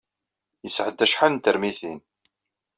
Yesɛedda 0.63 1.03
acḥal 1.05 1.31
n 1.33 1.37
termitin. 1.43 1.99